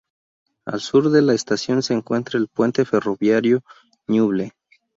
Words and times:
Al 0.65 0.79
sur 0.81 1.11
de 1.11 1.21
la 1.21 1.35
estación 1.35 1.83
se 1.83 1.93
encuentra 1.93 2.39
el 2.39 2.47
Puente 2.47 2.85
Ferroviario 2.85 3.61
Ñuble. 4.07 4.53